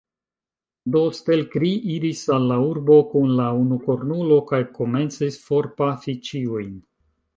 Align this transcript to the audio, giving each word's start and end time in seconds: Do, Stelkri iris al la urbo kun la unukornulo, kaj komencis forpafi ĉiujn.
Do, 0.95 1.01
Stelkri 1.17 1.69
iris 1.97 2.23
al 2.37 2.47
la 2.51 2.57
urbo 2.69 2.97
kun 3.11 3.35
la 3.41 3.47
unukornulo, 3.65 4.41
kaj 4.53 4.63
komencis 4.81 5.39
forpafi 5.47 6.17
ĉiujn. 6.31 6.75